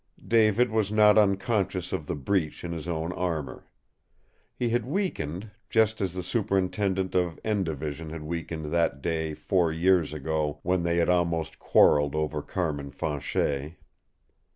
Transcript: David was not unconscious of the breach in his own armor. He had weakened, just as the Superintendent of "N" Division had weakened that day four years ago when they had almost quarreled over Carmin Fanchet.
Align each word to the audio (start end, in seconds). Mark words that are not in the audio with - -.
David 0.27 0.71
was 0.71 0.91
not 0.91 1.15
unconscious 1.15 1.93
of 1.93 2.07
the 2.07 2.15
breach 2.15 2.63
in 2.63 2.71
his 2.71 2.87
own 2.87 3.13
armor. 3.13 3.67
He 4.55 4.69
had 4.69 4.83
weakened, 4.83 5.51
just 5.69 6.01
as 6.01 6.13
the 6.13 6.23
Superintendent 6.23 7.13
of 7.13 7.39
"N" 7.43 7.63
Division 7.63 8.09
had 8.09 8.23
weakened 8.23 8.73
that 8.73 9.03
day 9.03 9.35
four 9.35 9.71
years 9.71 10.11
ago 10.11 10.59
when 10.63 10.81
they 10.81 10.97
had 10.97 11.11
almost 11.11 11.59
quarreled 11.59 12.15
over 12.15 12.41
Carmin 12.41 12.89
Fanchet. 12.89 13.75